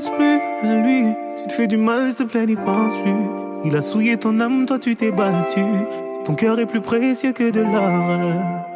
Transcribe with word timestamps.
pense 0.00 0.16
plus 0.16 0.40
à 0.62 0.80
lui. 0.80 1.04
Tu 1.42 1.48
te 1.48 1.52
fais 1.52 1.66
du 1.66 1.76
mal, 1.76 2.08
s'il 2.08 2.16
te 2.16 2.22
plaît, 2.22 2.46
n'y 2.46 2.56
pense 2.56 2.96
plus. 3.02 3.12
Il 3.64 3.76
a 3.76 3.82
souillé 3.82 4.16
ton 4.16 4.40
âme, 4.40 4.64
toi 4.66 4.78
tu 4.78 4.96
t'es 4.96 5.10
battu. 5.10 5.60
Ton 6.24 6.34
cœur 6.34 6.58
est 6.58 6.66
plus 6.66 6.80
précieux 6.80 7.32
que 7.32 7.50
de 7.50 7.60
l'or. 7.60 8.66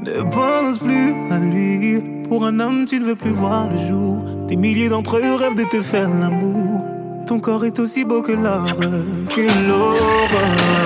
Ne 0.00 0.22
pense 0.30 0.78
plus 0.78 1.14
à 1.30 1.38
lui. 1.38 2.02
Pour 2.28 2.44
un 2.44 2.58
homme, 2.58 2.84
tu 2.86 2.98
ne 2.98 3.04
veux 3.04 3.14
plus 3.14 3.30
voir 3.30 3.68
le 3.70 3.76
jour. 3.86 4.24
Des 4.48 4.56
milliers 4.56 4.88
d'entre 4.88 5.18
eux 5.18 5.34
rêvent 5.34 5.54
de 5.54 5.64
te 5.64 5.80
faire 5.80 6.08
l'amour. 6.08 6.84
Ton 7.26 7.38
corps 7.38 7.64
est 7.64 7.78
aussi 7.78 8.04
beau 8.04 8.22
que 8.22 8.32
l'or, 8.32 8.66
que 9.28 9.68
l'aurore. 9.68 10.85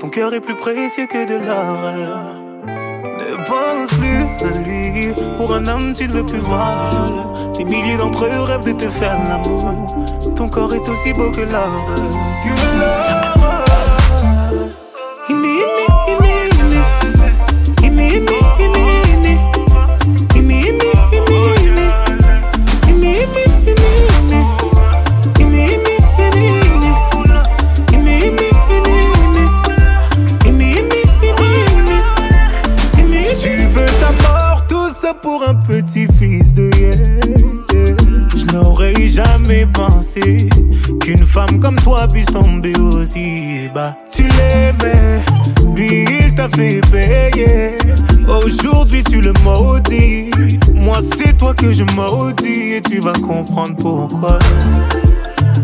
Ton 0.00 0.08
cœur 0.08 0.32
est 0.32 0.40
plus 0.40 0.54
précieux 0.54 1.06
que 1.06 1.26
de 1.26 1.34
l'or. 1.34 1.92
Ne 3.18 3.36
pense 3.46 3.90
plus 3.98 4.46
à 4.46 4.58
lui. 4.62 5.12
Pour 5.36 5.54
un 5.54 5.66
homme, 5.66 5.92
tu 5.92 6.08
ne 6.08 6.12
veux 6.14 6.24
plus 6.24 6.38
voir. 6.38 7.30
Des 7.58 7.64
milliers 7.64 7.98
d'entre 7.98 8.24
eux 8.24 8.42
rêvent 8.44 8.64
de 8.64 8.72
te 8.72 8.88
faire 8.88 9.18
l'amour. 9.28 9.74
Ton 10.34 10.48
corps 10.48 10.74
est 10.74 10.88
aussi 10.88 11.12
beau 11.12 11.30
que 11.30 11.42
l'or. 11.42 11.68
L'or. 12.78 13.29
Petit-fils 35.66 36.52
de 36.54 36.70
yeah, 36.76 37.96
Je 38.36 38.54
n'aurais 38.54 39.06
jamais 39.06 39.66
pensé 39.66 40.48
qu'une 41.00 41.24
femme 41.24 41.58
comme 41.60 41.76
toi 41.76 42.06
puisse 42.06 42.26
tomber 42.26 42.76
aussi 42.78 43.68
bas. 43.74 43.96
Tu 44.12 44.22
l'aimais, 44.22 45.20
lui 45.74 46.04
il 46.04 46.34
t'a 46.34 46.48
fait 46.48 46.80
payer. 46.90 47.76
Aujourd'hui 48.28 49.02
tu 49.02 49.20
le 49.20 49.32
maudis. 49.42 50.30
Moi 50.74 50.98
c'est 51.16 51.36
toi 51.36 51.54
que 51.54 51.72
je 51.72 51.84
maudis 51.96 52.74
et 52.74 52.80
tu 52.82 53.00
vas 53.00 53.12
comprendre 53.12 53.76
pourquoi. 53.76 54.38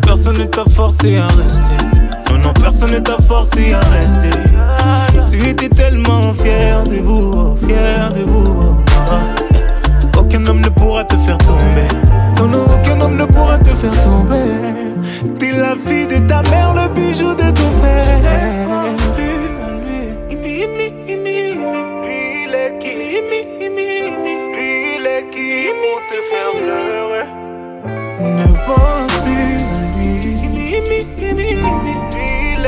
Personne 0.02 0.38
ne 0.38 0.44
t'a 0.44 0.64
forcé 0.74 1.18
à 1.18 1.26
rester. 1.26 1.86
Non, 2.30 2.38
non, 2.38 2.52
personne 2.52 2.92
ne 2.92 2.98
t'a 2.98 3.18
forcé 3.18 3.74
à 3.74 3.80
rester. 3.80 4.30
Tu 5.30 5.48
étais 5.48 5.68
tellement 5.68 6.32
fier 6.34 6.82
de 6.84 6.96
vous, 6.96 7.56
fier 7.66 8.12
de 8.12 8.22
vous. 8.22 8.85